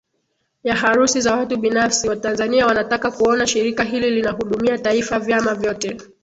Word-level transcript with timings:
ya 0.63 0.75
harusi 0.75 1.21
za 1.21 1.35
watu 1.35 1.57
binafsi 1.57 2.07
Watanzania 2.09 2.65
wanataka 2.67 3.11
kuona 3.11 3.47
shirika 3.47 3.83
hili 3.83 4.09
linahudumia 4.11 4.77
taifa 4.77 5.19
vyama 5.19 5.55
vyote 5.55 5.97